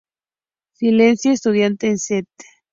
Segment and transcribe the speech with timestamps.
[0.73, 2.27] Siendo estudiante en St.